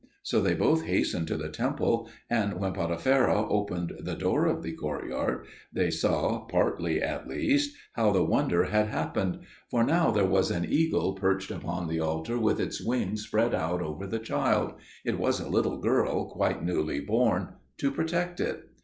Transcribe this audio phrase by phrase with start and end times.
[0.23, 4.71] So they both hastened to the temple, and when Potipherah opened the door of the
[4.73, 10.49] courtyard, they saw, partly at least, how the wonder had happened; for now there was
[10.49, 14.73] an eagle perched upon the altar with its wings spread out over the child
[15.05, 18.69] it was a little girl, quite newly born to protect it.